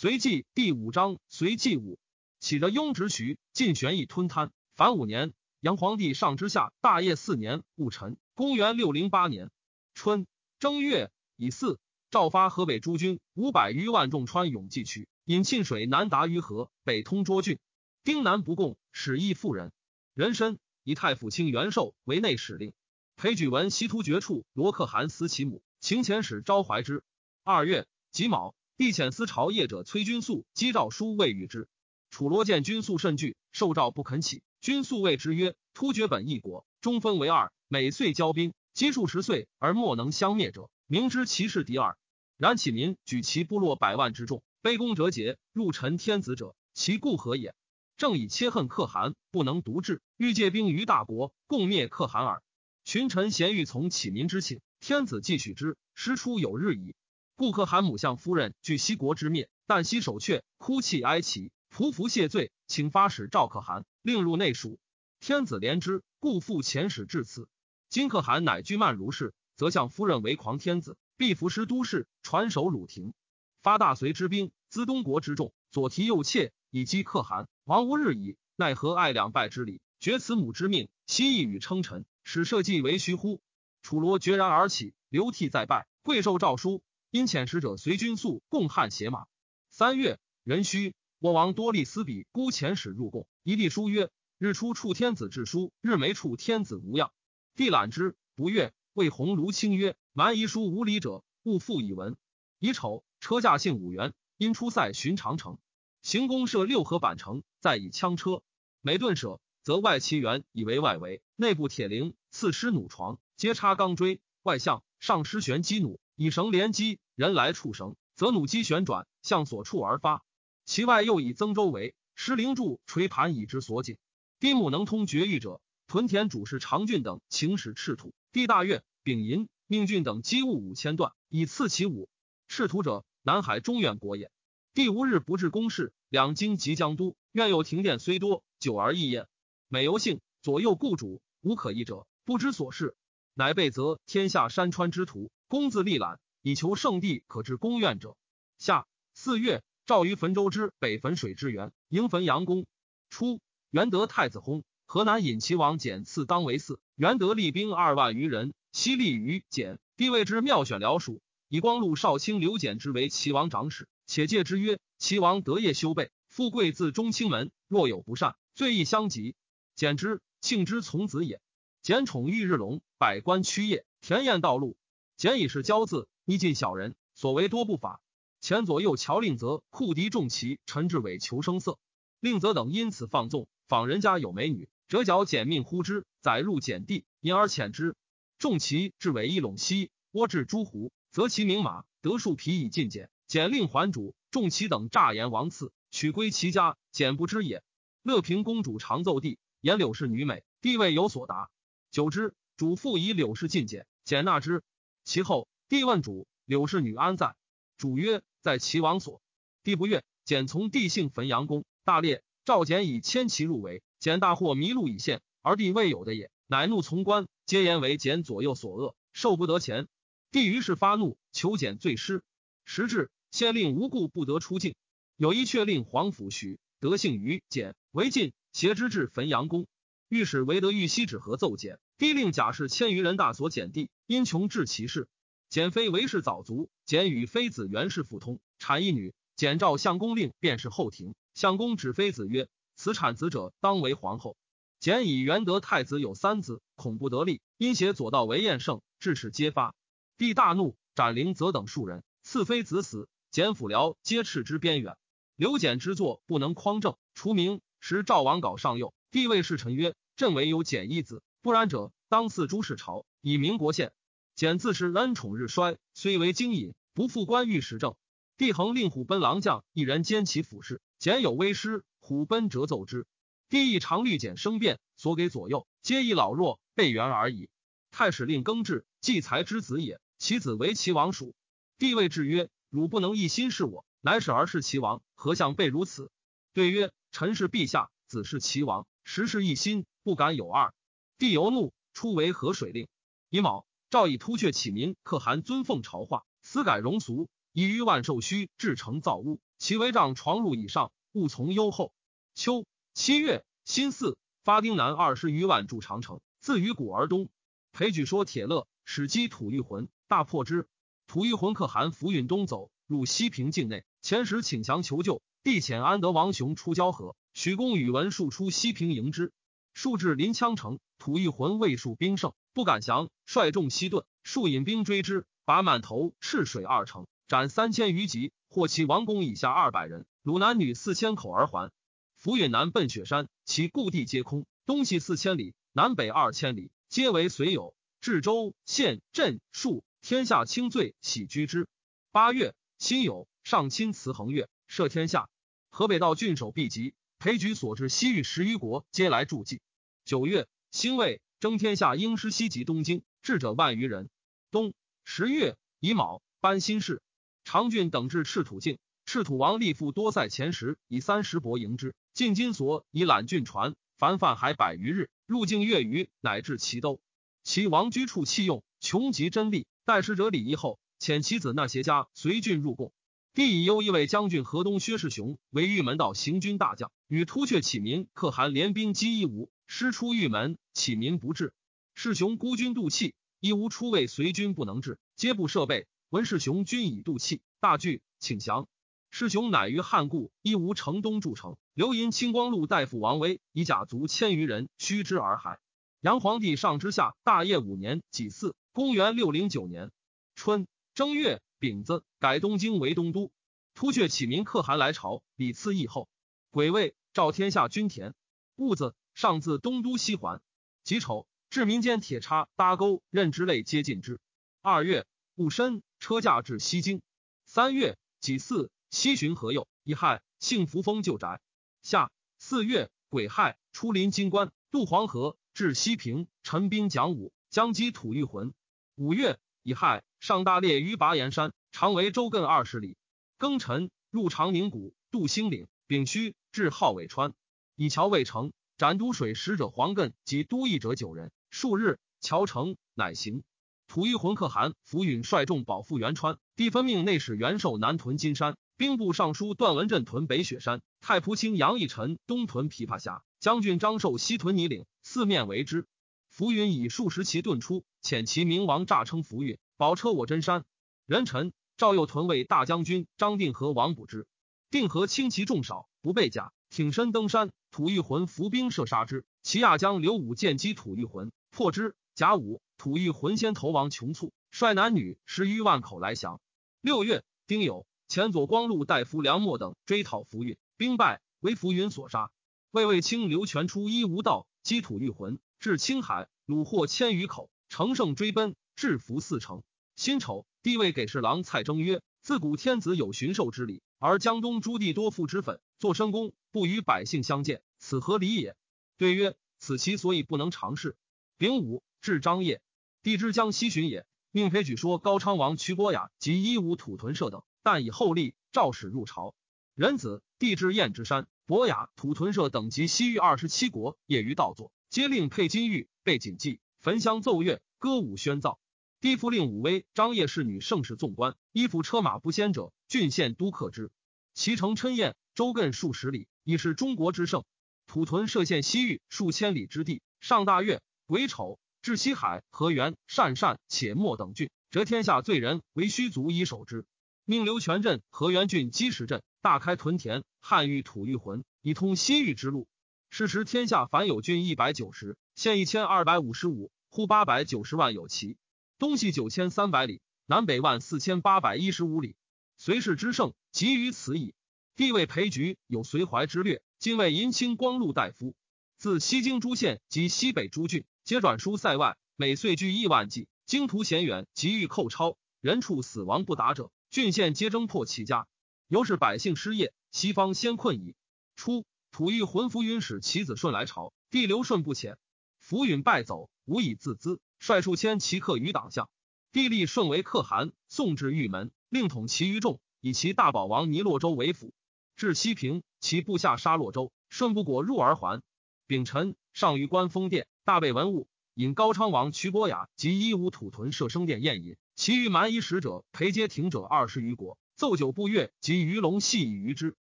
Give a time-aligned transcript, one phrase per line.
[0.00, 1.98] 随记第五章，随记五，
[2.38, 4.50] 起着雍直徐晋玄义吞贪。
[4.74, 9.50] 凡五年，杨皇帝上之下，大业四年，戊辰，公元六零八年
[9.92, 10.26] 春
[10.58, 11.78] 正月乙巳，
[12.10, 17.58] 诏发河北诸军五百余万，众川永济渠，引沁水南达于河，北通涿郡。
[18.02, 19.70] 丁南不贡，使义妇人。
[20.14, 22.72] 人参以太府卿元寿为内史令。
[23.16, 27.04] 裴举文西突厥处罗可汗思其母，请遣使招怀之。
[27.44, 28.54] 二月己卯。
[28.80, 31.68] 帝遣司朝谒者崔君素击诏书未与之。
[32.08, 34.42] 楚罗见君素甚惧，受诏不肯起。
[34.62, 41.98] 君素谓之曰：“突厥本一国，中分为二，每岁交兵，积数十岁而莫能相灭者，明知其是敌耳。
[42.38, 47.54] 然启民举其部落百万之众，卑躬折节，入臣天子者，其故何也？
[47.98, 52.42] 正以切恨可汗，不能独治，欲借兵于大国，共灭可汗耳。
[52.86, 56.94] 群臣咸欲从启民之请，天子既许之，师出有日矣。”
[57.40, 64.78] 故可汗母相夫人据西国之灭，但西守阙，哭泣哀祈，匍匐谢罪，请发使赵可汗，令入内署。
[65.20, 67.48] 天子怜之，故复遣使至此。
[67.88, 73.14] 今可汗乃居慢如是，则相夫人为狂天子，必服师都事，传首鲁庭，
[73.62, 77.48] 发大隋之兵，资东国之众，左提右挈，以击可汗。
[77.64, 83.40] 王无日矣，奈何爱两败之礼，绝此母之命，心意与称臣，使社稷为虚乎？
[83.80, 86.82] 楚罗决然而起，流涕再拜，贵受诏书。
[87.10, 89.26] 因遣使者随军宿共汉携马。
[89.68, 97.10] 三月，壬戌，我王多利斯比孤遣使入贡，一帝书曰：“日出处天子制书，日没处天子无恙。”
[97.56, 102.16] 帝览之，不悦，谓鸿胪卿曰：“蛮夷书无礼者，勿复以文。”
[102.60, 105.58] 乙丑，车驾幸五元，因出塞寻长城，
[106.02, 108.42] 行宫设六合板城，再以枪车。
[108.82, 115.98] 每顿舍，则外其垣以为外围，内部铁铃，刺狮弩床，皆插钢锥，外向上施悬机弩。
[116.22, 120.22] 以绳连击，人来触绳，则弩机旋转，向所处而发。
[120.66, 123.96] 其外又以增周围，石灵柱垂盘以之所紧。
[124.38, 128.12] 丁母能通绝域者，屯田主事长郡等请使赤土。
[128.32, 132.10] 地大悦丙寅，命郡等积物五千段，以赐其武。
[132.48, 134.30] 赤土者，南海中远国也。
[134.74, 139.26] 第无日不至公事，两京及江都，愿有停电虽多，久而易焉。
[139.68, 142.94] 每游幸，左右雇主，无可议者，不知所事，
[143.32, 145.30] 乃备则天下山川之徒。
[145.50, 148.16] 公自立览，以求圣地可至宫苑者。
[148.56, 152.66] 夏四月，诏于汾州之北汾水之源，迎汾阳宫。
[153.08, 153.40] 初，
[153.72, 156.78] 元德太子薨，河南尹齐王简赐当为嗣。
[156.94, 169.34] 元德立兵二万余人，西立于简，帝谓之妙选僚属，以光禄少卿刘简之为齐王长史，且戒之曰：齐王德业修备，富贵自中清门，若有不善，罪亦相及。
[169.74, 171.40] 简之，庆之从子也。
[171.82, 174.76] 简宠遇日龙，百官趋业，田宴道路。
[175.20, 178.00] 简以是骄字，逆尽小人，所为多不法。
[178.40, 181.78] 前左右乔令则库敌重骑陈志伟求声色，
[182.20, 187.96] 令则等因此放纵，访人家有美女，折角简命呼之，载入简地，因而遣之。
[188.38, 193.10] 重骑至尾一陇西，窝至诸湖，择其名马，得数匹以进简。
[193.26, 196.78] 简令还主，重骑等诈言王赐，取归其家。
[196.92, 197.62] 简不知也。
[198.02, 201.50] 乐平公主常奏帝，言柳氏女美，帝位有所答。
[201.90, 204.62] 久之，主父以柳氏进简，简纳之。
[205.04, 207.36] 其后，帝问主：“柳氏女安在？”
[207.78, 209.22] 主曰：“在齐王所。”
[209.62, 212.22] 帝不悦，简从帝幸汾阳宫，大烈。
[212.44, 219.86] 赵简以牵其入围，简大获麋鹿以现，而帝未有的也，乃怒从官，皆言为简左右所恶，受不得钱。
[220.32, 222.24] 帝于是发怒，求简罪师。
[222.64, 224.74] 时至，县令无故不得出境。
[225.16, 229.66] 有一却令皇甫许得姓于简，为晋，挟之至汾阳宫。
[230.10, 231.78] 御史韦德玉西止和奏简。
[231.96, 235.08] 帝令贾氏千余人大所减地，因穷至其事。
[235.48, 239.14] 简妃为氏早卒，简与妃子袁氏复通，产一女。
[239.36, 241.14] 简召相公令，便是后庭。
[241.32, 244.36] 相公指妃子曰：“此产子者，当为皇后。”
[244.80, 249.76] 简以元德太子有三子，恐不得力，因携左道为彦圣，致使揭发。
[250.18, 253.08] 帝大怒，斩灵则等数人，赐妃子死。
[253.30, 254.96] 简府僚皆斥之边远。
[255.36, 257.60] 刘简之作不能匡正，除名。
[257.78, 263.92] 时赵王稿上右，帝谓侍臣曰：“朕唯有简一子。”不然者，当赐诸事朝，以明国宪。
[264.36, 267.96] 简自持恩宠日衰，虽为精隐，不复官御史政。
[268.36, 270.80] 帝恒令虎贲郎将一人兼其府事。
[270.98, 273.06] 简有微师，虎贲折奏之。
[273.48, 277.48] 帝亦常虑简生变，所给左右，皆以老弱备援而已。
[277.90, 281.34] 太史令更制，季才之子也，其子为齐王属。
[281.78, 286.12] 帝谓之曰：“汝不能一心事我，乃使儿事齐王，何相备如此？”
[286.54, 290.74] 对曰：“臣是陛下，子是齐王，时事一心，不敢有二。”
[291.18, 292.88] 帝由怒，出为河水令。
[293.28, 301.92] 乙卯，诏以突厥启民可汗尊奉朝化，私改戎俗，以于万寿虚制成造物，其为帐床褥以上，勿从优后。
[302.34, 302.64] 秋
[302.94, 307.28] 七月辛巳，发丁南二十余万筑长城，自于古而东。
[307.72, 310.68] 裴举说铁勒，使击吐玉魂，大破之。
[311.06, 313.84] 吐玉魂可汗浮运东走，入西平境内。
[314.00, 319.32] 前时请降求救，帝遣安德王雄出交河，许公宇文数出西平迎之。
[319.72, 324.04] 数至临羌城，吐一魂未数兵胜，不敢降，率众西遁。
[324.22, 331.70] 数引兵追之，拔满头赤水二城，斩三千余级，获其王公以下二百人，虏男女四千口而还。
[332.16, 337.74] 浮允南奔雪山，其故地皆空，东西四千里，南北二千里，皆为随友。
[338.00, 341.68] 至州县镇戍天下轻罪，喜居之。
[342.12, 345.28] 八月，辛酉，上亲辞衡月，赦天下。
[345.70, 349.60] 河北道郡守毕集，裴举所至西域十余国，皆来助祭。
[350.06, 354.08] 九月，辛未，征天下应师西及东京，智者万余人。
[354.50, 354.72] 冬
[355.04, 357.02] 十月乙卯，颁新事。
[357.44, 361.94] 长郡等至赤土境，赤土王立父多塞前时，以三十帛迎之。
[362.14, 367.02] 进金所以揽郡船，凡泛海百余日，入境月余，乃至齐都。
[367.44, 369.66] 其王居处弃用，穷极真力。
[369.84, 372.94] 待使者礼仪后，遣其子那邪家随郡入贡。
[373.32, 381.54] 帝以右一位将军河东薛世雄为玉门道行军大将，与突厥启民可汗联兵击一吴，师出玉门，启民不至。
[381.94, 385.86] 世雄孤军渡气，一吴出位随军不能至，皆不设备。
[386.08, 388.66] 闻世雄军已渡气，大惧，请降。
[389.10, 391.56] 世雄乃于汉故一吴城东筑城。
[391.72, 395.60] 刘寅清光禄大夫王威以甲卒千余人须之而海。
[396.00, 399.92] 杨皇帝上之下大业五年己巳，公元六零九年
[400.34, 403.30] 春正月丙子，改东京为东都。
[403.74, 406.08] 突厥启民可汗来朝，礼赐义后。
[406.50, 408.14] 癸未，诏天下均田。
[408.56, 410.40] 戊子，上自东都西还。
[410.82, 414.18] 己丑，至民间铁叉搭钩刃之类皆禁之。
[414.62, 417.02] 二月戊申，车驾至西京。
[417.44, 421.40] 三月己巳，西巡河右，乙亥，幸福封旧宅。
[421.82, 428.54] 夏四月癸亥，出临京关，渡黄河，至西平，陈兵讲武，将击吐玉魂。
[428.96, 432.98] 五月乙亥，上大列于拔岩山，长为周亘二十里。
[433.38, 437.32] 庚辰，入长宁谷，渡兴岭，丙戌，至号尾川。
[437.74, 441.32] 以桥未成，斩都水使者黄艮及都邑者九人。
[441.48, 443.42] 数日，桥成，乃行。
[443.88, 448.58] 吐玉魂可汗浮允率众保复元川，帝分命内史元寿南屯金山。
[448.76, 455.86] 兵部尚书段文镇屯北雪山，太仆卿杨义臣东屯琵琶峡，将军张寿西屯泥岭，四面围之。
[456.28, 460.66] 浮云以数十骑遁出，遣其明王诈称浮云，保车我真山。
[461.06, 464.26] 人臣赵右屯为大将军张定和王补之。
[464.70, 469.24] 定和轻骑众少，不备甲，挺身登山，吐玉魂伏兵射杀之。
[469.42, 471.96] 齐亚将刘武见击吐玉魂，破之。
[472.14, 476.42] 甲午，吐玉魂先头亡穷卒，率男女十余万口来降。
[476.82, 477.86] 六月，丁酉。
[478.06, 482.30] 前左光禄大夫梁默等追讨浮云，兵败，为浮云所杀。
[482.70, 489.62] 魏卫青刘全出一无道，击土玉魂，至青海，虏获千余口，乘胜追奔，制服四城。
[490.00, 498.56] 辛丑，帝位给侍郎蔡征曰：“自古天子有巡狩之礼，而江东诸地多附之粉，作深宫，不与百姓相见，此何礼也？”
[498.96, 500.96] 对曰：“此其所以不能尝试。”
[501.36, 502.62] 丙午，至张掖，
[503.02, 507.42] 帝之江西巡也，命裴举说高昌王屈伯雅及一无土屯社等。
[507.62, 509.34] 但以后立赵使入朝，
[509.74, 518.56] 仁子帝至燕之山，伯雅、土屯社等及西域二十七国业于道作，皆令佩金玉，备锦记，焚香奏乐，歌舞喧噪。
[519.00, 523.90] 帝复令武威、张掖侍女盛世纵观，衣服车马不鲜者，郡县都克之。
[524.34, 527.44] 其城琛宴，周亘数十里，已是中国之盛。
[527.86, 536.84] 土屯设县西域数千里之地，上大月癸丑，至西海、河源、鄯善、且末等郡，折天下罪人为虚卒以守之。
[537.24, 542.68] 命刘全镇河源郡积石镇，大开屯田，汉域土玉魂，以通西域之路。
[543.08, 548.36] 是时天下凡有郡一百九十，县一千二百五十五，户八百九十万有其。
[548.80, 552.16] 东西九千三百里，南北万四千八百一十五里。
[552.56, 554.34] 隋氏之盛，集于此矣。
[554.74, 558.34] 地位裴局有隋淮之略，今为银青光禄大夫。
[558.78, 563.28] 自西京诸县及西北诸郡，皆转输塞外，每岁聚亿万计。
[563.44, 566.72] 经途险远，急欲寇超，人畜死亡不达者。
[566.88, 568.26] 郡县皆征破其家，
[568.66, 570.94] 由是百姓失业，西方先困矣。
[571.36, 574.96] 初，吐玉浑浮云使其子顺来朝，帝刘顺不遣，
[575.38, 578.88] 浮云败走，无以自资，率数千骑客于党项。
[579.32, 584.52] 帝立顺为可汗，送至玉门，令统其余众，以其大宝王尼洛州为辅。
[584.96, 588.22] 至西平，其部下杀洛州，顺不果入而还。
[588.66, 599.76] 丙辰，上于官封殿，大备文物，引高昌王瞿伯雅及一五土屯设生殿宴饮，其余蛮夷使者陪接庭者二十余国，奏酒不悦，及鱼龙戏以娱之。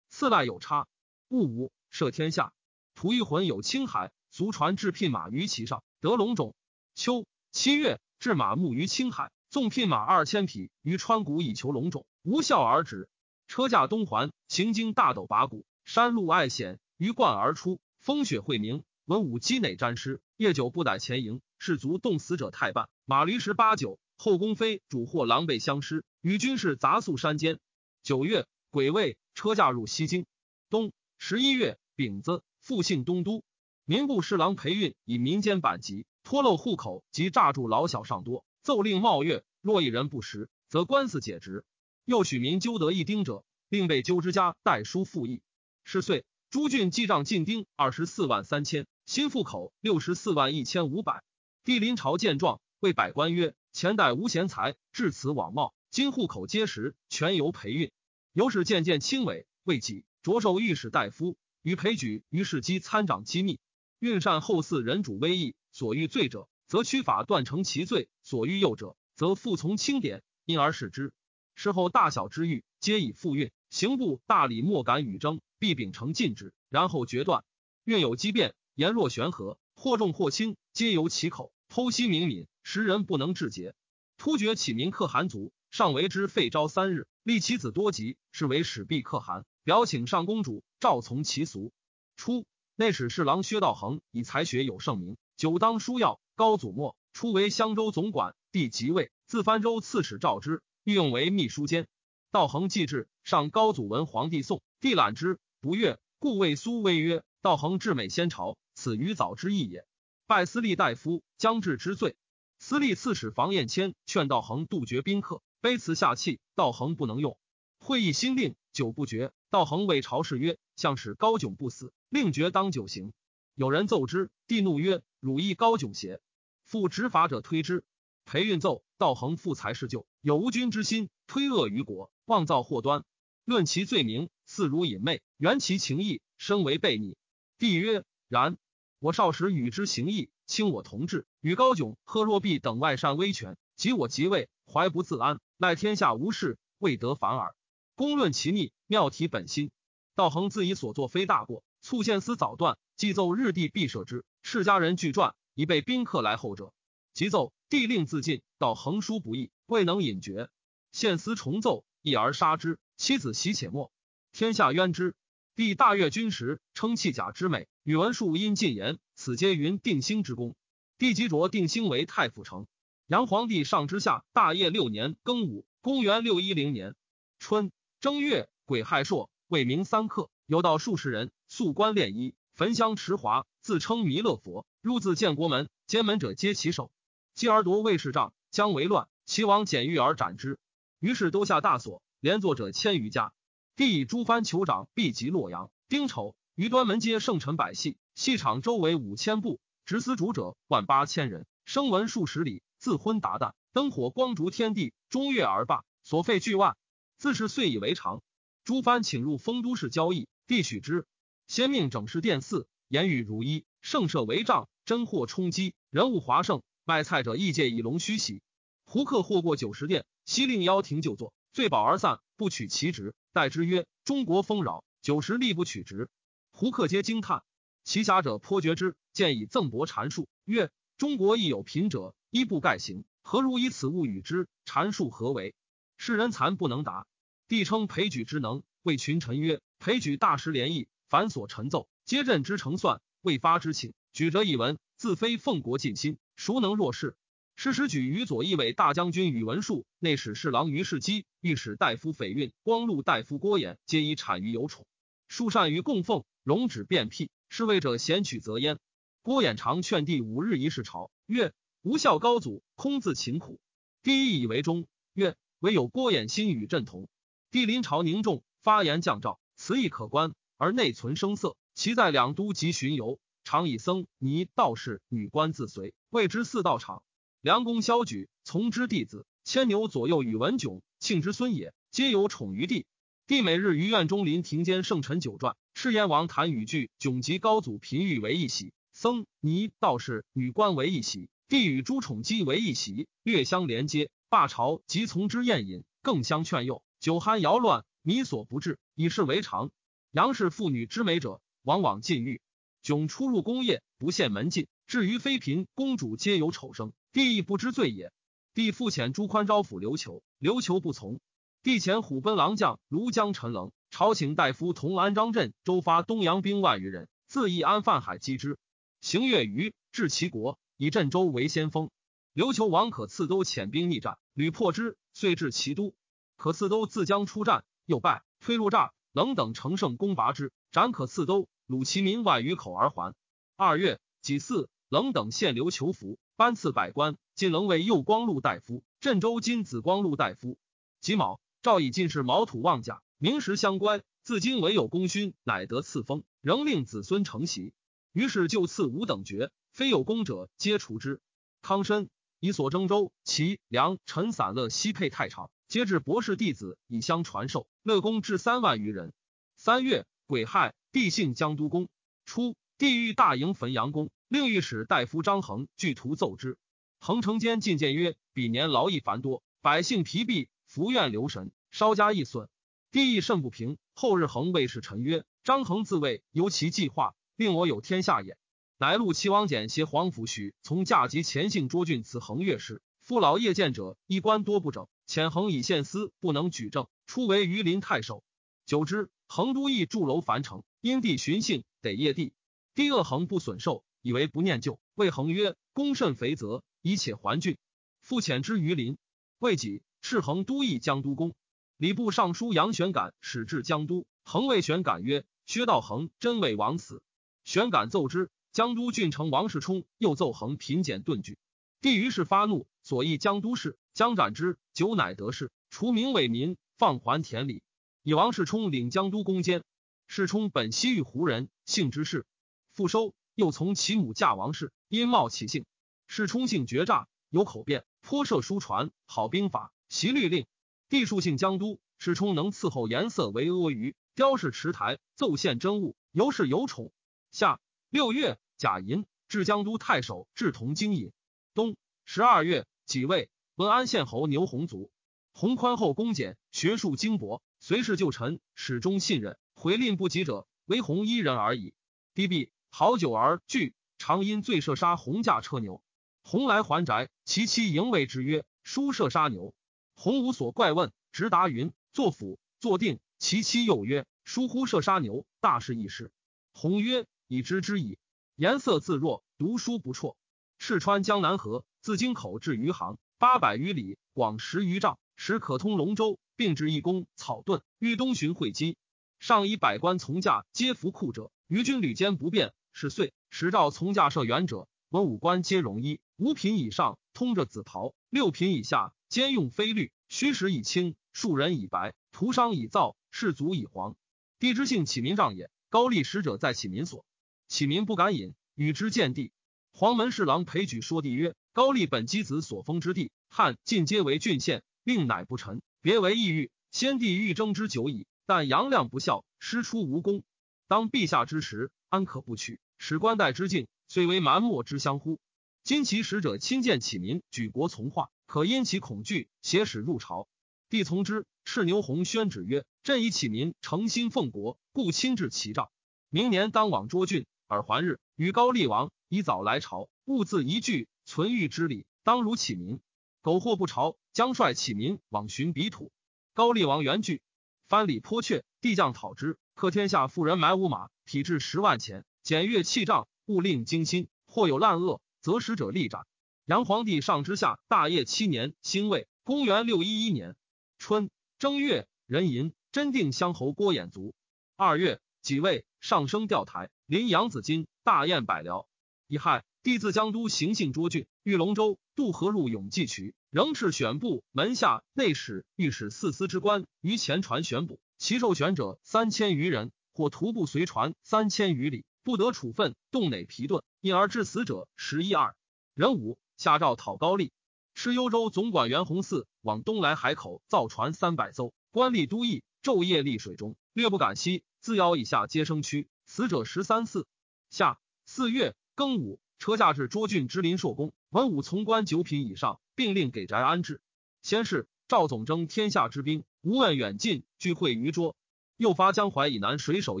[0.10, 0.88] 次赖有差，
[1.28, 2.52] 戊午赦天下。
[2.94, 6.54] 吐一魂有青海，卒传至聘马于其上，得龙种。
[6.94, 13.08] 秋七月，置马牧于青海，纵聘马二千匹于川谷以求龙种，无效而止。
[13.48, 18.84] 车驾东还，行经大斗拔谷，山路隘险，鱼贯而出，风雪晦明。
[19.06, 22.90] 文武积馁沾湿，夜久不逮前营，士卒冻死者太半。
[23.06, 27.58] 马驴十八九，后宫妃主或狼狈相失，与军士杂宿山间。
[28.02, 30.26] 九月，癸未，车驾入西京。
[30.68, 33.42] 冬十一月，丙子，复姓东都。
[33.86, 41.64] 民部侍郎裴运以民间版籍脱漏户口及诈住老小尚多，奏令冒月，若一人不实，则官司解职。
[42.04, 45.40] 又许民纠得一丁者，并被纠之家代书复议。
[45.84, 48.88] 是岁，诸郡记账进丁二十四万三千。
[49.04, 51.22] 新户口六十四万一千五百。
[51.62, 55.74] 帝临朝见状，谓百官曰：“前代无贤才，至此枉冒。
[55.92, 57.92] 今户口皆实，全由裴运。
[58.32, 63.60] 由是渐渐轻委，未己着授御史大夫，与裴举于世基参掌机密。
[63.98, 71.12] 运善后嗣人主威义，所欲罪者，则屈法断成其罪；所欲诱者，则复从轻典，因而使之。
[71.54, 73.50] 事后大小之狱，皆以复运。
[73.70, 77.44] 刑部大理莫敢与争，必秉承禁止，然后决断。
[77.84, 81.50] 运有机变。”言若悬河，或重或轻，皆由其口。
[81.70, 83.74] 剖析明敏，时人不能治节。
[84.18, 89.46] 突厥启民可汗族，上为之废昭三日，立其子多吉，是为始毕可汗。
[89.64, 91.72] 表请上公主，照从其俗。
[92.16, 92.44] 初，
[92.78, 96.20] 内史侍郎薛道衡以才学有盛名，久当书要。
[96.34, 101.88] 高祖末，初为襄州总管，帝即位，自藩州刺史召之，御用为秘书监。
[102.30, 109.86] 道衡既至，上高祖闻皇帝颂，帝览之不悦，故谓苏威曰：“道衡至美先朝。”此于早之意也。
[110.26, 112.14] 拜司隶大夫，将至之罪。
[112.58, 117.38] 司隶刺史房彦谦劝道衡杜绝宾客，卑辞下气，道衡不能用。
[117.78, 119.32] 会议新令，久不决。
[119.48, 123.12] 道衡谓朝士曰：“相使高迥不死，令决当九刑。”
[123.54, 126.20] 有人奏之，帝怒曰：“汝亦高迥邪？”
[126.64, 127.84] 复执法者推之。
[128.24, 133.04] 裴运奏道衡负财是旧，有无君之心，推恶于国，妄造祸端。
[133.44, 137.16] 论其罪名，似如隐昧，原其情意，身为悖逆。
[137.58, 138.58] 帝曰：“然。”
[138.98, 147.54] 我少时与之行义，卿我同志，与高炯、贺若弼等外善威权，及我即位，怀不自安，赖天下无事，未得反耳。
[147.94, 149.70] 公论其逆，妙体本心。
[150.14, 154.24] 道恒自以所作非大过，促献司早断，即奏日帝必赦之。
[154.42, 156.72] 世家人俱传，以备宾客来后者。
[157.14, 160.48] 即奏帝令自尽，到恒书不义，未能引决。
[160.90, 162.80] 献司重奏，一而杀之。
[162.96, 163.92] 妻子喜且没，
[164.32, 165.14] 天下冤之。
[165.54, 167.68] 帝大阅军时，称弃甲之美。
[167.84, 170.56] 宇文述因进言，此皆云定兴之功。
[170.98, 172.66] 帝即着定兴为太傅丞。
[173.06, 176.96] 杨皇帝上之下，大业六年庚午，公元六一零年
[177.38, 186.90] 春正月，癸亥朔，未明三刻，有道数十人，素冠练衣，焚香持华，自称弥勒佛，入自建国门，监门者皆其首。
[187.34, 190.58] 继而夺卫士帐，将为乱，齐王检狱而斩之。
[190.98, 193.32] 于是都下大锁，连坐者千余家。
[193.76, 206.76] 帝以诸藩酋长避及洛阳、丁丑，于端门街圣臣百戏，戏场周围五千步，执司主者万八千人，声闻数十里，自昏达旦，灯火光烛天地，终月而罢，所费巨万，
[207.18, 208.22] 自是遂以为常。
[208.64, 211.06] 诸藩请入丰都市交易，帝许之。
[211.46, 218.42] 先命整饰殿寺，言语如一，盛设帷帐，珍货充积，人物华盛，卖菜者亦借以龙须洗。
[218.84, 221.32] 胡客获过九十殿，悉令邀停就坐。
[221.52, 226.08] 醉饱而散，不取其职，待之曰：“中国丰饶，九十力不取职。”
[226.50, 227.42] 胡客皆惊叹。
[227.84, 234.48] 其侠者颇觉之，见以赠帛阐述曰：“中国亦有贫者，衣不盖行，何如以此物与之？
[234.64, 235.54] 阐述何为？”
[235.96, 237.06] 世人残不能答。
[237.48, 243.94] 帝称裴举之能，谓群臣曰：“裴举大识廉义，繁琐陈奏，皆朕之成算，未发之请。
[244.12, 247.16] 举者以闻，自非奉国尽心，孰能若是？”
[247.58, 254.86] 师时举于左翼卫大将军宇文述，内史侍郎于世基，御史大夫斐运，光禄大夫郭衍，皆以产于有宠。
[255.28, 258.78] 数善于供奉，容止变辟，侍卫者贤取则焉。
[259.22, 263.58] 郭衍常劝帝五日一事朝，曰：“吾孝高祖，空自勤苦。”
[264.02, 267.08] 帝亦以为忠，曰：“唯有郭衍心与朕同。”
[267.50, 271.56] 帝临朝凝重，发言降诏，辞意可观，而内存声色。
[271.74, 277.02] 其在两都及巡游，常以僧尼道士女官自随，谓之四道场。
[277.40, 282.86] 梁公萧举从之弟子，牵牛左右宇文炯庆之孙也，皆有宠于帝。
[283.26, 294.10] 帝每日于院中临庭间圣臣酒馔，赤燕王谈语句，迥及高祖嫔御为一席，僧尼道士女官为一席，帝与朱宠姬为一席，略相连接。
[294.28, 296.82] 罢朝即从之宴饮，更相劝诱。
[296.98, 299.70] 酒酣摇乱，靡所不至，以是为常。
[300.16, 302.40] 杨氏妇女之美者，往往禁欲。
[302.82, 304.66] 迥出入宫业，不限门禁。
[304.86, 308.10] 至于妃嫔、公主，皆有丑生，帝亦不知罪也。
[308.54, 311.20] 帝复遣朱宽招抚刘求，刘求不从。
[311.62, 318.56] 帝遣虎贲郎将庐江陈棱，朝请大夫同安张镇周发东阳兵万余人，自义安泛海击之。
[319.02, 321.90] 行月余，至齐国，以镇州为先锋。
[322.32, 325.94] 刘求王可次都遣兵逆战，屡破之，遂至齐都。
[326.38, 328.94] 可次都自将出战，又败，退入诈。
[329.16, 333.14] 冷等乘胜攻拔之，斩可次都，虏其民万余口而还。
[333.56, 337.16] 二月己巳，冷等献刘求服，班赐百官。
[337.34, 340.58] 晋冷为右光禄大夫，镇州今紫光禄大夫。
[341.00, 344.02] 己卯，诏以进士毛土望甲，名实相乖。
[344.22, 347.72] 自今唯有功勋，乃得赐封，仍令子孙承袭。
[348.12, 351.22] 于是就赐五等爵，非有功者，皆除之。
[351.62, 355.50] 康申以所征州、齐、梁、陈散乐西配太常。
[355.68, 359.12] 皆至博士弟子以相传授，乐公至三万余人。
[359.56, 361.88] 三月癸亥，帝幸江都公。
[362.24, 366.56] 初，帝欲大营汾阳宫，令御史大夫张衡具图奏之。
[367.00, 372.48] 衡城间进谏曰：“彼年劳役繁多，百姓疲弊，福愿留神，稍加益损。”
[372.92, 373.76] 帝亦甚不平。
[373.92, 378.38] 后日衡谓是臣曰：“张衡自谓由其计划，令我有天下也。”
[378.78, 382.82] 乃录齐王简携皇甫许从驾及前姓卓郡此衡乐师。
[383.00, 384.86] 父老夜见者，衣冠多不整。
[385.06, 388.24] 遣衡以献司，不能举证，初为榆林太守。
[388.66, 392.32] 久之，衡都邑筑楼樊城，因地寻幸，得业地。
[392.74, 397.56] 帝恶衡不损寿，以为不念旧，谓衡曰：“公甚肥泽，以且还郡。”
[398.02, 398.98] 复遣之榆林。
[399.38, 401.32] 未几，敕衡都邑江都公。
[401.76, 407.00] 礼部尚书杨玄感使至江都，衡谓玄感曰：“薛道衡真伪王死。”
[407.44, 411.38] 玄感奏之，江都郡丞王世充又奏衡贫俭顿举。
[411.80, 413.78] 帝于是发怒，所议江都事。
[413.96, 417.62] 将斩之，久乃得势，除名为民，放还田里。
[418.02, 419.64] 以王世充领江都攻坚。
[420.06, 422.26] 世充本西域胡人，姓之氏，
[422.74, 425.64] 复收，又从其母嫁王氏，因冒其姓。
[426.06, 430.46] 世充性绝诈，有口辩，颇涉书传，好兵法，习律令。
[430.90, 436.92] 帝数姓江都，世充能伺候颜色为阿谀，雕饰池台，奏献真物，尤是有宠。
[437.30, 441.12] 夏六月，甲寅，至江都太守，志同经营。
[441.54, 443.30] 冬十二月，己未。
[443.56, 444.90] 文安县侯牛弘族，
[445.32, 449.38] 弘宽厚恭俭，学术精博，随侍旧臣，始终信任。
[449.54, 451.72] 回令不及者，唯弘一人而已。
[452.12, 455.82] 帝毕，好酒而聚，常因醉射杀弘驾车牛。
[456.22, 459.54] 弘来还宅，其妻迎谓之曰：“书射杀牛。”
[459.96, 466.12] 弘无所怪问，直答云：“作辅，坐定。”其妻又曰：“疏忽射杀牛，大事一时。”
[466.52, 467.96] 弘曰：“已知之矣。”
[468.36, 470.18] 颜色自若，读书不辍。
[470.58, 472.98] 赤川江南河，自京口至余杭。
[473.18, 478.76] 八百余里，广十余丈，使可通龙舟，并置一宫草盾，欲东巡会稽。
[479.18, 482.52] 上以百官从驾，皆服库者，于军旅间不便。
[482.74, 493.96] 是岁，使诏从驾设员者，文武官皆戎衣，五品以上通着紫袍，六品以下兼用飞绿，虚实以青，庶人以白，徒商以皂，士卒以黄。
[494.38, 497.06] 帝之姓启民帐也，高丽使者在启民所，
[497.48, 499.32] 启民不敢饮，与之见地。
[499.72, 501.34] 黄门侍郎裴举说帝曰。
[501.56, 506.50] 高丽本姬子所封之地，汉晋皆为郡县，令乃不臣，别为异域。
[506.70, 510.22] 先帝欲征之久矣，但杨亮不孝，师出无功。
[510.68, 512.60] 当陛下之时，安可不取？
[512.76, 515.18] 使官代之境，虽为蛮漠之相乎？
[515.62, 520.28] 今其使者亲见启民，举国从化，可因其恐惧，挟使入朝。
[520.68, 521.24] 帝从之。
[521.46, 525.70] 赤牛弘宣旨曰：“朕以启民诚心奉国，故亲至其帐。
[526.10, 532.80] 明年当往涿郡，尔还日，与高丽王以早来朝，勿自一句。”存欲之礼，当如启民。
[533.22, 535.90] 苟或不朝，将率启民往寻彼土。
[536.34, 537.22] 高丽王元惧，
[537.68, 539.38] 藩礼颇阙，帝将讨之。
[539.54, 544.08] 克天下富人买五马，匹至十万钱，检阅器仗，勿令精心。
[544.26, 546.06] 或有滥恶，则使者立斩。
[546.44, 550.36] 杨皇帝上之下大业七年，兴未，公元六一一年
[550.78, 554.14] 春正月，壬寅，真定乡侯郭衍卒。
[554.56, 558.66] 二月己未，上升钓台，临杨子金，大宴百僚。
[559.06, 559.45] 乙亥。
[559.66, 575.34] 帝自江都行幸涿郡，遇龙舟渡河入永济渠，仍敕选部门下内史、御史四司之官于前船选捕，其受选者三千余人，或徒步随船三千余里，不得处分，动馁疲顿，因而致死者十一二。
[575.74, 577.32] 壬午，下诏讨高丽，
[577.74, 584.44] 持幽州总管袁弘嗣往东来海口造船三百艘，官吏都邑昼夜立水中，略不敢息。
[584.60, 587.04] 自腰以下皆生蛆，死者十三四。
[587.50, 589.18] 下四月庚午。
[589.38, 593.80] 车驾至涿郡之林朔宫，文武从官九品以上，并令给宅安置。
[594.22, 598.14] 先是，赵总征天下之兵，无问远近，聚会于涿。
[598.56, 600.00] 又发江淮以南水手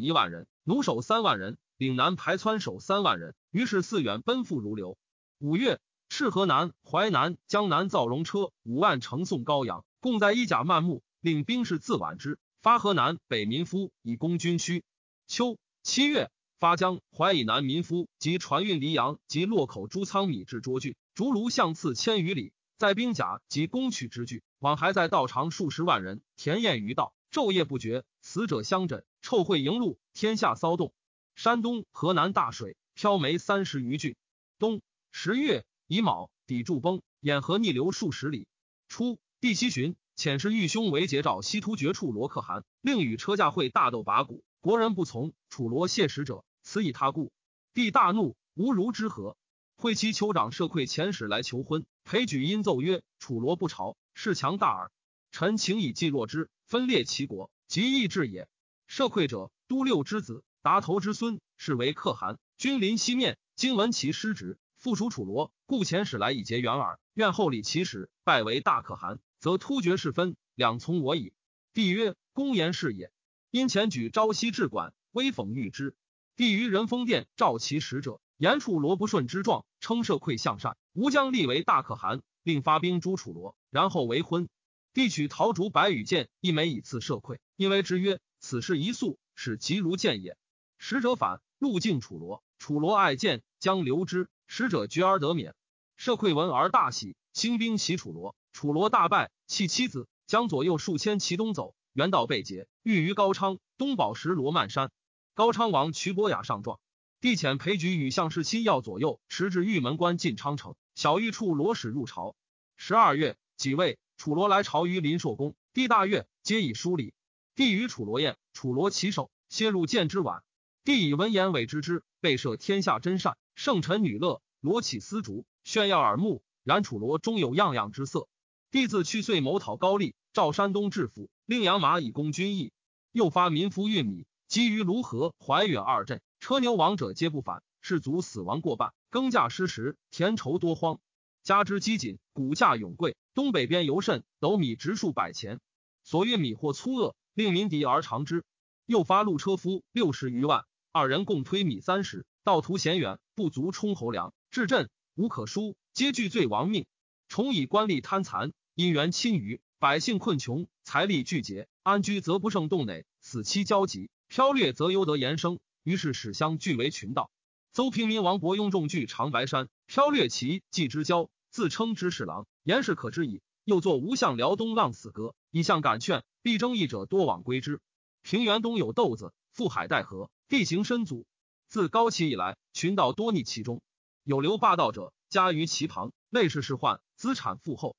[0.00, 3.34] 一万人，弩手三万人，岭南排湍手三万人。
[3.50, 4.96] 于是四远奔赴如流。
[5.38, 12.38] 五月，赤河南、淮南、江南造龙车五万，乘送高阳，共在衣甲漫木，令兵士自挽之。
[12.62, 14.82] 发河南北民夫以攻军需。
[15.26, 27.12] 秋七月，发江淮以南民夫及船运黎阳及洛口诸仓米至涿郡，竹庐相次千余里，在兵甲及攻取之具，往还在道长数十万人，田宴于道。
[27.30, 30.94] 昼夜不绝，死者相枕，臭秽迎路，天下骚动。
[31.34, 34.16] 山东、河南大水，漂煤三十余郡。
[34.58, 34.80] 冬
[35.12, 38.46] 十月乙卯，抵柱崩，堰河逆流数十里。
[38.88, 47.30] 初，第七旬，遣使御兄为节诏西突厥处罗可汗，令与车驾会大斗拔谷，国人不从，楚罗谢使者，此以他故。
[47.72, 49.36] 帝大怒，无如之何？
[49.76, 54.90] 会其酋长社溃遣使来求婚，裴举因奏曰：“楚罗不朝，事强大耳。
[55.30, 58.48] 臣请以计弱之。”分裂其国，极易治也。
[58.88, 62.36] 社溃者，都六之子，达头之孙，是为可汗。
[62.58, 66.98] 君临西面，今闻其失职，复属楚罗，故遣使来以结缘耳。
[67.14, 71.32] 愿后礼其使，拜为大可汗，则突厥事分，两从我矣。
[71.72, 73.12] 帝曰：公言是也。
[73.56, 75.96] 因前举朝夕至管，威讽御之。
[76.36, 84.50] 帝于仁丰殿召其使者，言楚罗不顺之状，称社馈向善，吾将立为大可汗，并发兵诛楚罗，然后为婚。
[84.92, 90.36] 帝取陶竹白羽箭一枚以赐社馈，因为之曰：“此事一粟，使急如箭也。”
[90.76, 94.28] 使者反，路径楚罗，楚罗爱箭，将留之。
[94.46, 95.54] 使者绝而得免。
[95.96, 104.90] 社馈闻而大喜，兴兵袭楚罗，楚罗大败，弃妻子，将左右数千骑东走，原道被劫，遇于高昌东宝石罗曼山。
[105.32, 106.78] 高昌王瞿伯雅上状，
[107.22, 112.36] 帝遣裴举与相士亲要左右，持至玉门关进昌城，小玉处罗使入朝。
[112.76, 113.98] 十二月，己未。
[114.18, 117.14] 楚罗来朝于林朔宫，帝大悦，皆以疏礼。
[117.54, 120.42] 帝与楚罗宴，楚罗起手，先入见之晚。
[120.84, 126.42] 帝以文言委之之，备设天下真善，圣臣女乐，罗起丝竹，炫耀耳目。
[126.62, 128.28] 然楚罗终有样样之色。
[128.70, 132.70] 帝自去岁谋讨高丽，召山东治府，令养马以供军役。
[133.10, 141.00] 又发民夫运米，基于卢河、怀远二镇，车牛亡者皆不返，士卒死亡过半，耕稼失时，田畴多荒。
[141.42, 143.16] 加之饥馑，谷价永贵。
[143.32, 145.58] 东北边尤甚，斗米值数百钱。
[146.04, 148.44] 所运米货粗恶，令民敌而尝之。
[148.84, 152.26] 又发路车夫六十余万，二人共推米三十。
[152.44, 154.34] 道途险远，不足充侯粮。
[154.50, 156.84] 至镇无可输，皆惧罪亡命。
[157.26, 161.68] 重以官吏贪残，因缘侵余，百姓困穷，财力俱竭。
[161.82, 165.58] 安居则不胜动馁，死期交急，飘掠则忧得延生。
[165.82, 167.30] 于是使相聚为群盗。
[167.72, 171.28] 邹平民王伯雍众聚长白山，飘掠其计之交。
[171.50, 173.42] 自称知侍郎，言是可知矣。
[173.64, 177.80] 又作吴相辽东浪死歌，以相感劝，必争议者多往归之。
[178.22, 181.26] 平原东有豆子，覆海带河，地形深阻。
[181.68, 183.82] 自高齐以来，群盗多逆其中，
[184.24, 187.94] 有留霸道者，家于其旁，内事是患，资产富厚。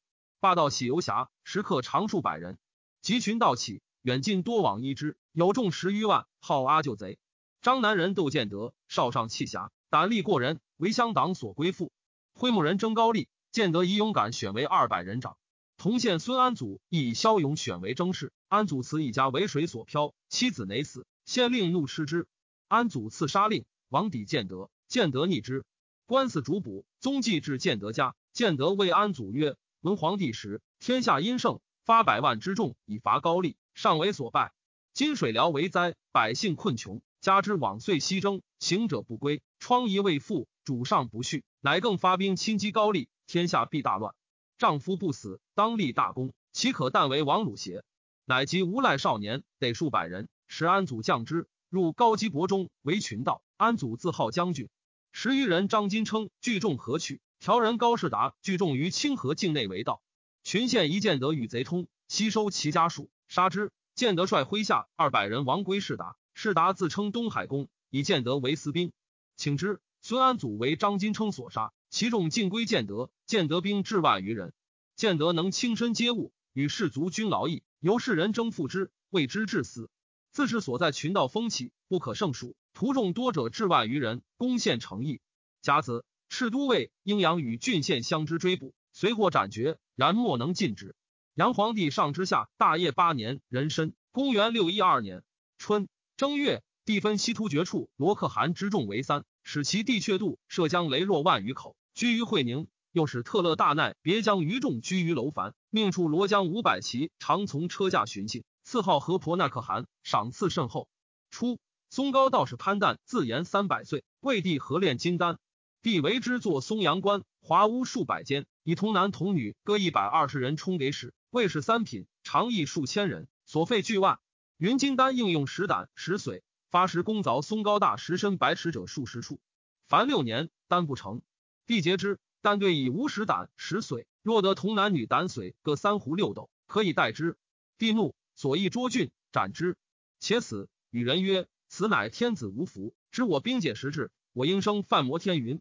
[0.47, 2.57] 霸道喜游侠，食客常数百人。
[3.01, 7.19] 集群盗起，远近多往依之，有众十余万，号阿救贼。
[7.61, 11.91] 张南人窦建德，少上气侠，胆力过人，为乡党所归附。
[12.33, 13.27] 徽木人征高丽。
[13.51, 15.35] 建德以勇敢选为二百人长，
[15.75, 18.31] 同县孙安祖亦以骁勇选为征士。
[18.47, 22.25] 安祖慈一家为水所漂，妻子馁死，县令怒斥之。
[22.69, 25.65] 安祖赐杀令，王抵建德，建德逆之。
[26.05, 28.15] 官司主捕，踪迹至建德家。
[28.31, 29.57] 建德谓安祖曰
[29.87, 34.51] ：“文皇帝时，天下阴盛，发百万之众以伐高丽，尚为所败。
[34.93, 44.13] 今水辽为灾，百姓困穷，加之往岁西征，行者不归，疮痍未复，主上不恤，乃更发兵侵击高丽。”天下必大乱，
[44.57, 47.85] 丈夫不死，当立大功，岂可但为王鲁邪？
[48.25, 53.41] 乃及无赖少年，得数百人，使安祖降之，入高基伯中为群盗。
[53.55, 54.67] 安祖自号将军，
[55.13, 55.69] 十余人。
[55.69, 57.21] 张金称聚众何取？
[57.39, 60.01] 调人高士达聚众于清河境内为盗。
[60.43, 63.71] 群县一见得与贼通，吸收其家属，杀之。
[63.95, 68.91] 建德率麾下二百人亡归士达，士达自称东海公，以建德为私兵，
[69.35, 69.81] 请之。
[70.01, 71.73] 孙安祖为张金称所杀。
[71.89, 74.53] 其众尽归建德，建德兵至万余人。
[74.95, 79.89] 建德能亲身接物，与士卒均劳役，由世人征赋之，为之至死。
[80.31, 82.55] 自是所在群盗风起，不可胜数。
[82.73, 85.21] 徒众多者至万余人，攻陷成邑。
[85.61, 90.95] 甲子，赤都尉应阳与郡县相之追捕，随获斩决，然莫能禁止。
[91.33, 95.23] 杨皇帝上之下，大业八年，壬申，公元六一二年
[95.57, 99.23] 春正月，地分西突厥处罗可汗之众为三。
[99.43, 102.67] 使其地阙度涉江雷若万余口，居于会宁。
[102.91, 108.43] 又使特勒大奈别将余众居于楼烦，命处罗江五百骑常从车驾巡行。
[108.63, 110.89] 赐号河婆那可汗，赏赐甚厚。
[111.29, 111.59] 初，
[111.89, 115.37] 松高道士潘旦自言三百岁，为帝合炼金丹，
[115.81, 124.19] 帝为之作松阳关，华屋数百间，以童男童女各一百二十人充给使，卫士三品，常役数千人，所费巨万。
[124.57, 129.39] 云金丹应用石胆、石髓，发石功凿松高大石身白石者数十处，
[129.87, 131.21] 凡六年，丹不成。
[131.65, 132.19] 帝节之。
[132.39, 137.35] 但对以无石胆石髓，若得童男女胆髓各三壶六斗，可以代之。
[137.77, 139.75] 帝怒，所议捉郡斩之。
[140.19, 145.59] 且死，与人曰：“此乃天子无福，知我兵解时至，我应生犯摩天云。”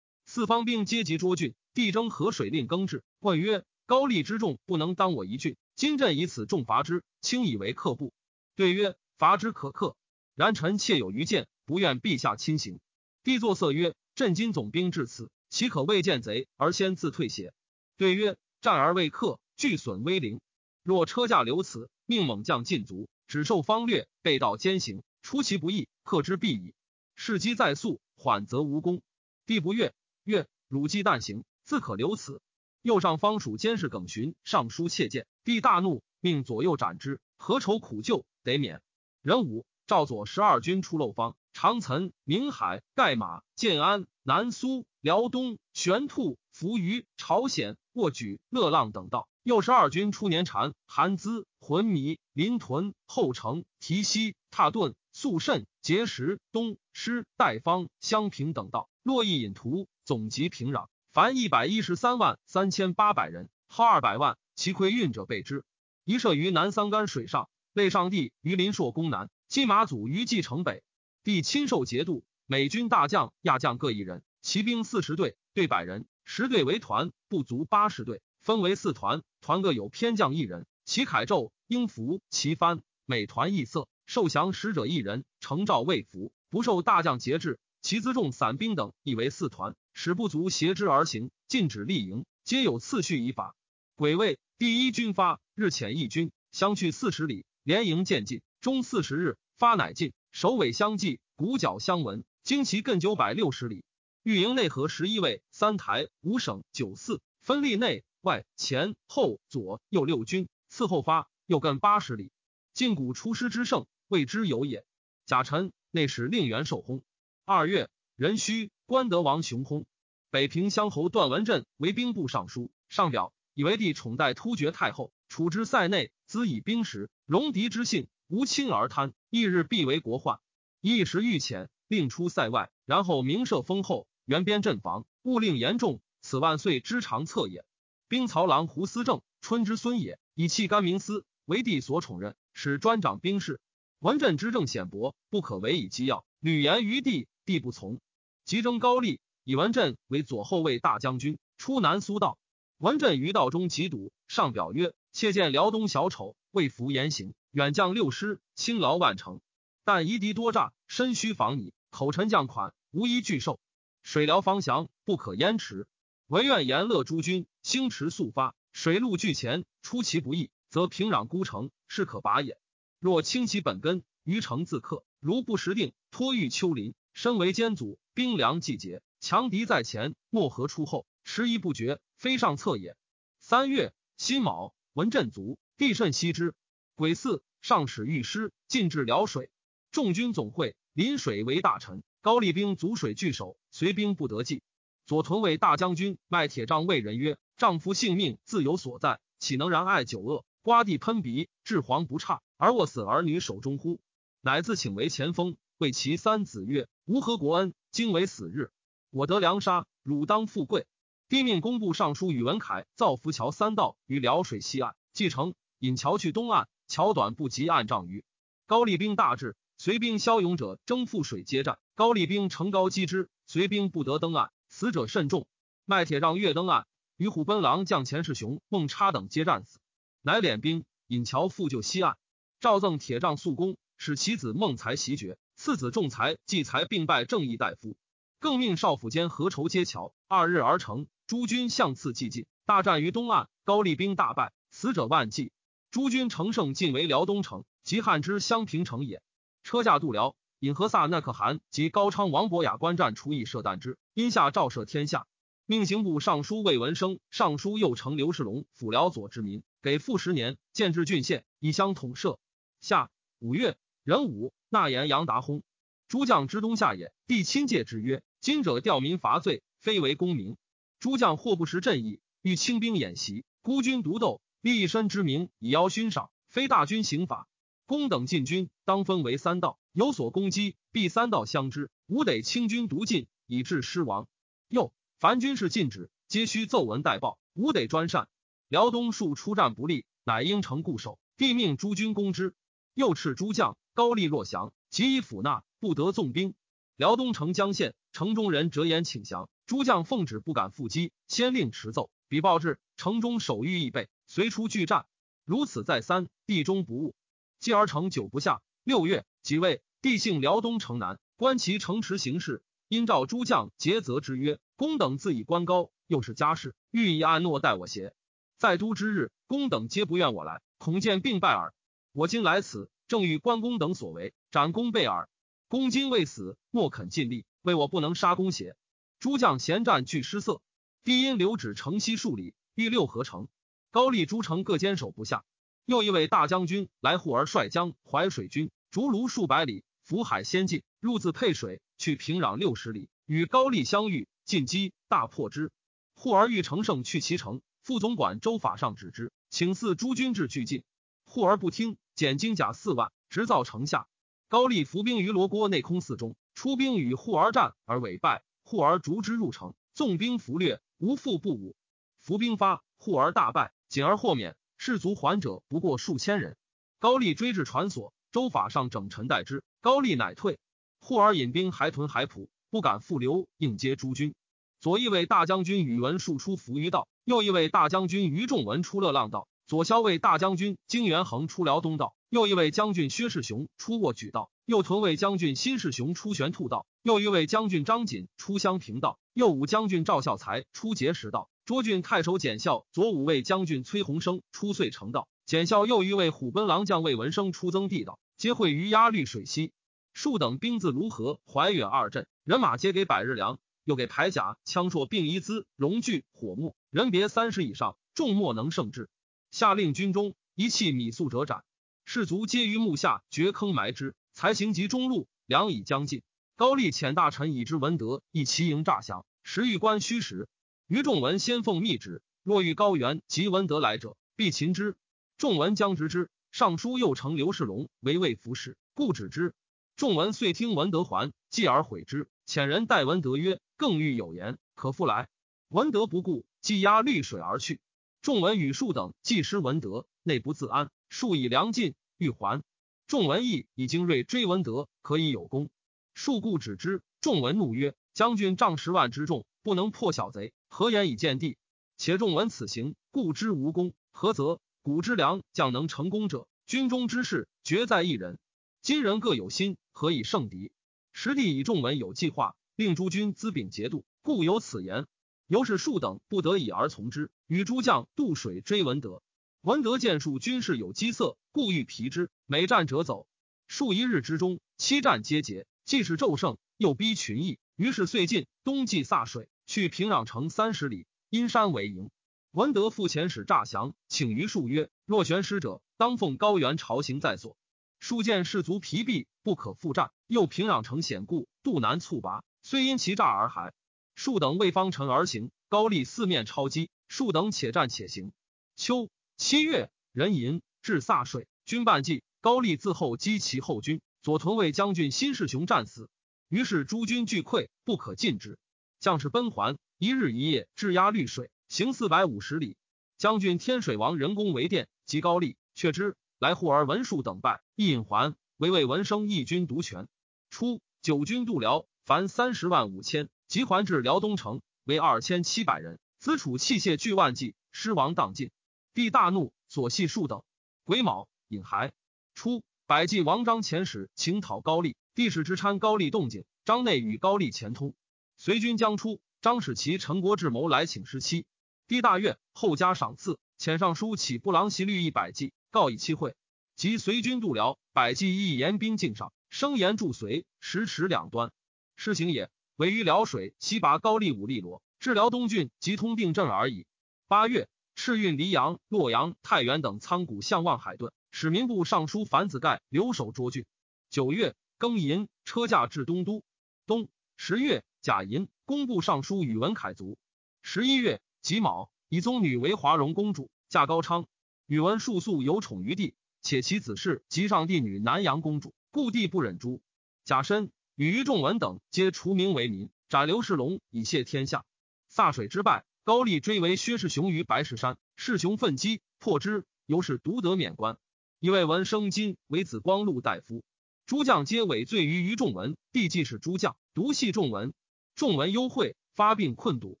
[0.30, 3.02] 四方兵皆集捉郡，帝征河水令耕治。
[3.18, 8.12] 问曰：“高丽之众不能当我一郡，今朕以此重罚之，轻以为克部。”
[8.54, 9.96] 对曰：“罚之可克，
[10.34, 12.78] 然臣妾有余见，不愿陛下亲行。”
[13.24, 17.54] 帝作色曰：“朕今总兵至此。”岂可未见贼而先自退邪？
[17.96, 20.42] 对曰：战而未克，俱损威灵。
[20.82, 26.74] 若车驾留此，命猛将尽卒，只受方略，被道奸行，出其不意，克之必矣。
[27.14, 29.00] 事机在速，缓则无功。
[29.46, 29.94] 帝不悦，
[30.28, 32.42] 曰：汝既旦行，自可留此。
[32.82, 37.18] 右上方属监视耿寻上书切谏，帝大怒，命左右斩之。
[37.38, 38.82] 何愁苦救，得免。
[39.22, 41.34] 人武赵左十二军出漏方。
[41.54, 49.30] 长岑、明海、盖马、建安、南苏、辽东、玄兔、扶余、朝鲜、沃举、乐浪等道。
[49.42, 58.90] 右十二军出年禅、韩资、浑弥、临屯、后城、提西、踏顿、肃慎、碣石、东师、代方、襄平等道。
[59.02, 64.38] 洛邑引图总集平壤，凡一百一十三万三千八百人，号二百万。
[64.54, 65.66] 其亏运者备之。
[66.02, 70.82] 一设于南桑干水上，内上帝于林朔宫南，金马祖于蓟城北。
[71.24, 87.60] 帝亲授节度，美军大将、亚将各一人，骑兵四十队，队百人，十队为团，不足八十队，分为四团，团各有偏将一人，其铠胄、鹰符、旗幡，每团异色，受降使者一人，承诏未服，不受大将节制。
[87.80, 93.54] 其辎重、散兵等，亦为四团，使不足协之而行，禁止立营，皆有次序以法。
[93.94, 100.12] 癸未，第一军发，日遣一军，相去四十里，连营渐进，终四十日，发乃进。
[100.32, 103.84] 首尾相继，鼓角相闻，旌旗更九百六十里。
[104.22, 110.48] 御营内合十一位，三台五省九寺，分立内外前后左右六军。
[110.68, 112.30] 次后发，又更八十里。
[112.74, 114.84] 晋谷出师之胜，谓之有也。
[115.24, 117.02] 贾臣内史令元受薨。
[117.50, 119.86] 二月，壬戌，关德王雄空。
[120.30, 128.06] 北平乡侯段文振为兵部尚书，上表以为帝宠待突厥太后，处之塞内，资以兵食，戎狄之性。
[128.26, 130.40] 无亲而贪，翌日必为国患。
[130.82, 136.02] 一时欲遣，令出塞外，然后明设封后，援边镇防，勿令严重。
[136.20, 137.64] 此万岁之长策也。
[138.08, 143.58] 兵曹郎胡思正，春之孙也，以弃甘明司，为帝所宠任，使专掌兵事。
[144.00, 146.26] 文镇之政显薄，不可为以机要。
[146.40, 147.98] 屡言于帝，帝不从。
[148.44, 152.38] 即征高丽，以文镇为左后卫大将军，出南苏道。
[152.76, 159.40] 文镇于道中疾堵，上表曰：“切见辽东小丑，未服言行。”远将六师，轻劳万乘，
[159.82, 161.72] 但夷敌多诈，身须防你。
[161.88, 163.58] 口陈将款，无一拒受。
[164.02, 165.86] 水辽方降，不可延迟。
[166.26, 168.54] 唯愿言乐诸军，星驰速发。
[168.74, 172.58] 水陆俱前，出其不意，则平壤孤城，是可拔也。
[173.00, 175.02] 若清其本根，于城自克。
[175.18, 182.96] 如不时定，托遇丘陵，身为坚阻，兵粮季节，强敌在前，漠河出后，迟疑不决，非上策也。
[183.40, 186.54] 三月辛卯，闻震卒，帝甚惜之。
[186.94, 189.50] 癸巳，上使御师进至辽水，
[189.90, 192.04] 众军总会临水为大臣。
[192.20, 194.62] 高丽兵阻水据守，随兵不得计。
[195.04, 203.98] 左屯卫大将军卖铁杖谓人曰：“丈夫性命自有所在，岂能然爱酒恶，刮地喷鼻，治黄不差，而卧死儿女手中乎？”
[204.40, 207.72] 乃自请为前锋，谓其三子曰：“吾何国恩？
[207.92, 208.72] 今为死日，
[209.10, 210.86] 我得良杀，汝当富贵。”
[211.28, 216.68] 帝命工部尚书宇文恺造浮桥三道于辽水西岸，继承引桥去东岸。
[216.88, 218.24] 桥短不及岸丈余，
[218.66, 221.78] 高丽兵大至，随兵骁勇者争覆水接战。
[221.94, 225.46] 高丽兵乘高击之，随兵不得登岸，死者甚众。
[225.84, 226.86] 麦铁让跃登岸，
[227.18, 229.78] 与虎贲狼将钱世雄、孟叉等皆战死，
[230.22, 232.16] 乃敛兵引桥复救西岸。
[232.58, 237.96] 赵赠铁杖速攻，使其子孟才袭爵，次子仲才继才并拜正义大夫，
[238.38, 240.14] 更命少府监何愁接桥。
[240.28, 245.50] 二日而成，诸军相次既进，大战于东岸，高丽兵大败，死者万计。
[245.90, 249.20] 诸军乘胜进为辽东城，即汉之襄平城也。
[249.64, 253.98] 车驾渡辽，引何萨那可汗及高昌王伯雅观战，除以射弹之。
[254.14, 255.26] 因下诏赦天下，
[255.66, 262.38] 命刑部尚书魏文生、尚书右丞刘世龙辅辽左之民，给赋十年，建制郡县，以相统摄。
[262.80, 265.62] 下五月壬午，纳言杨达轰。
[266.08, 270.56] 诸将之东下也，必亲戒之曰：“今者吊民伐罪，非为公明。
[271.00, 277.46] 诸将或不识阵义，欲轻兵演习，孤军独斗，立一身之名以邀勋赏，非大军刑法。
[277.86, 284.28] 公等进军，当分为三道，有所攻击，必三道相之，吾得轻军独进。”以致失亡。
[284.68, 287.38] 又凡军事禁止，皆须奏闻代报。
[287.54, 288.28] 吾得专善。
[288.68, 291.18] 辽东数出战不利，乃应城固守。
[291.34, 292.54] 必命诸军攻之。
[292.92, 296.54] 又斥诸将高丽若降，即以抚纳，不得纵兵。
[296.94, 301.10] 辽东城江县，城中人折言请降，诸将奉旨不敢复击。
[301.26, 305.06] 先令持奏，比报至，城中守御易备，随出拒战。
[305.44, 307.16] 如此再三，地中不误。
[307.58, 308.62] 继而城久不下。
[308.84, 312.62] 六月，即位，帝幸辽东城南，观其城池形势。
[312.86, 318.14] 因召诸将竭责之曰：“公等自以官高，又是家事，欲以安诺待我邪？
[318.58, 321.74] 在都之日，公等皆不愿我来，恐见病败耳。
[322.12, 325.28] 我今来此，正欲关公等所为，斩公备耳。
[325.66, 328.76] 公今未死，莫肯尽力，为我不能杀公邪？”
[329.18, 330.62] 诸将咸战俱失色。
[331.02, 333.48] 帝因留止城西数里，欲六合城。
[333.90, 335.44] 高丽诸城各坚守不下。
[335.86, 341.80] 又一位大将军来护而率将淮水军逐卢数百里，浮海先进，入自沛水。
[341.96, 345.72] 去平壤六十里，与高丽相遇，进击，大破之。
[346.14, 350.84] 护儿欲乘胜去其城，副总管周法上止之，请赐诸军至俱进。
[351.24, 354.08] 护儿不听，减金甲四万，直造城下。
[354.48, 358.42] 高丽伏兵于罗锅内空寺中，出兵与护儿战而委败。
[358.64, 361.76] 护儿逐之入城，纵兵俘掠，无复不武。
[362.18, 364.56] 伏兵发，护儿大败，仅而获免。
[364.78, 366.56] 士卒还者不过数千人。
[366.98, 370.58] 高丽追至船所，周法上整陈待之，高丽乃退。
[370.98, 374.34] 护儿引兵还屯海浦，不敢复留，应接诸军。
[374.80, 379.46] 左翼卫大将军宇文述出伏于道，右翼卫大将军于仲文出乐浪道。
[379.68, 391.50] 左骁卫大将军金元衡出辽东道，右翼卫将军薛世雄出沃举道，右屯卫将军辛世雄出玄兔道，右翼卫将军张锦出襄平道，右武将军赵孝才出碣石道。
[391.66, 399.72] 涿郡太守简孝左武卫将军崔洪生出遂城道，简孝右翼卫虎贲郎将魏文生出增地道，皆会于压绿水西。
[400.14, 409.10] 数等兵自卢河、怀远二镇，人马皆给百日粮，又给铠甲、枪槊、并衣资、龙具、火木，人别三十以上，众莫能胜之。
[409.50, 411.64] 下令军中一弃米粟者斩，
[412.04, 414.14] 士卒皆于木下掘坑埋之。
[414.34, 416.22] 才行及中路，粮已将尽。
[416.54, 420.48] 高丽遣大臣以知文德，一齐营诈降，时欲关虚实。
[420.86, 424.96] 于仲文先奉密旨，若遇高原及文德来者，必擒之。
[425.38, 426.30] 仲文将执之。
[426.52, 429.54] 尚书又承刘世龙为魏服侍，故止之。
[429.96, 432.28] 仲文遂听文德还，继而悔之。
[432.46, 435.28] 遣人待文德曰：“更欲有言，可复来。”
[435.68, 437.80] 文德不顾，即压绿水而去。
[438.28, 442.62] 仲文与数等既失文德，内不自安，数以粮尽，欲还。
[443.06, 445.70] 仲文意以精锐追文德，可以有功。
[446.12, 447.00] 数故止之。
[447.22, 451.56] 仲文怒曰：“将军仗十万之众，不能破小贼，何言以见地？
[451.96, 454.60] 且仲文此行，故知无功，何则？
[454.82, 458.38] 古之良将能成功者，军中之事绝在一人。
[458.82, 460.70] 今人各有心。”何以胜敌？
[461.14, 465.06] 实地以众文有计划，令诸军资禀节度，故有此言。
[465.48, 469.22] 由是数等不得已而从之，与诸将渡水追文德。
[469.62, 473.26] 文德见数军士有饥色，故欲疲之，每战者走。
[473.66, 478.46] 数一日之中，七战皆捷，既是骤胜，又逼群邑，于是遂进。
[478.62, 482.10] 冬季柞水，去平壤城三十里，阴山为营。
[482.50, 487.56] 文德复遣使诈降，请于数曰：“若悬师者，当奉高原朝行在所。”
[488.00, 490.10] 数见士卒疲弊，不可复战。
[490.26, 493.72] 又平壤城险固，渡难猝拔，虽因其诈而还。
[494.18, 498.32] 数等为方臣而行，高丽四面抄击，数等且战且行。
[498.74, 502.24] 秋七月，壬寅，至飒水，军半计。
[502.40, 506.10] 高丽自后击其后军，左屯卫将军辛世雄战死。
[506.48, 508.58] 于是诸军俱溃，不可进之。
[508.98, 512.76] 将士奔还，一日一夜至压绿水，行四百五十里。
[513.18, 516.16] 将军天水王人工为殿，及高丽，却之。
[516.40, 520.08] 来护而文树等败，亦引还，为魏文生一军独权。
[520.50, 525.98] 初，九军渡辽，凡三十万五千，即还至辽东城，为二千七百人。
[526.18, 528.50] 子楚器械俱万计，失亡荡尽。
[528.92, 530.42] 帝大怒，所系数等。
[530.84, 531.92] 癸卯，引还。
[532.34, 536.44] 初，百济王张遣使请讨高丽，帝使之参高丽动静。
[536.64, 537.94] 张内与高丽前通，
[538.36, 541.46] 随军将出，张使其陈国智谋来请失期。
[541.86, 545.54] 帝大悦，后加赏赐，遣上书起布郎袭律一百骑。
[545.70, 546.34] 告以期会，
[546.76, 551.50] 即随军渡辽，百济亦严兵境上，声言助隋，时持两端。
[551.96, 556.86] 施行也，为于辽水西拔高丽武力罗，治辽东郡及通并镇而已。
[557.26, 563.66] 八月，赤运黎阳、洛阳、太原等仓谷向望海顿，使民部尚书樊子盖留守涿郡。
[564.10, 566.44] 九月，庚寅，车驾至东都。
[566.86, 570.16] 冬十月，甲寅，工部尚书宇文凯卒。
[570.62, 574.28] 十一月己卯，以宗女为华容公主，嫁高昌。
[574.66, 579.82] 宇文述素有宠于帝，且其子氏及上帝女南阳公主，故帝不忍诛。
[580.24, 584.64] 甲申，与于仲文等皆除名为民，斩刘世龙以谢天下。
[585.08, 590.98] 飒水之败，高丽追为薛世雄于白石山，世雄奋击破之，由是独得免官。
[591.38, 593.62] 以为文生金为子光禄大夫，
[594.06, 597.72] 诸将皆委罪于于仲文，帝既是诸将，独系仲文。
[598.16, 600.00] 仲文忧秽，发病困笃，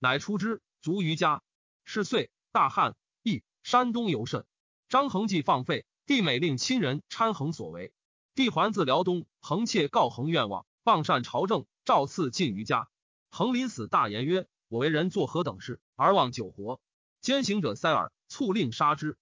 [0.00, 1.44] 乃出之，卒于家。
[1.84, 3.44] 是岁，大旱，疫。
[3.62, 4.44] 山东尤甚。
[4.88, 7.92] 张衡既放废，帝每令亲人参衡所为。
[8.34, 12.88] 帝还自辽东，恒切告恒愿望，傍善朝政，赵赐进于家。
[13.28, 16.80] 横临死大言曰：“我为人做何等事，而忘久活？
[17.20, 19.16] 奸行者塞耳，促令杀之。”